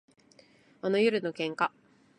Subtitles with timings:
[0.81, 1.69] あの夜の喧嘩